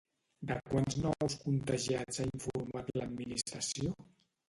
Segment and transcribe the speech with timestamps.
[0.51, 3.97] De quants nous contagiats ha informat l'administració?